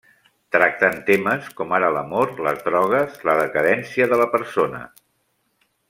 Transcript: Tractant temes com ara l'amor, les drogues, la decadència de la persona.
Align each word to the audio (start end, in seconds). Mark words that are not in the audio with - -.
Tractant 0.53 0.95
temes 1.09 1.51
com 1.59 1.75
ara 1.79 1.91
l'amor, 1.97 2.33
les 2.47 2.65
drogues, 2.71 3.21
la 3.31 3.37
decadència 3.43 4.09
de 4.15 4.21
la 4.23 4.31
persona. 4.37 4.85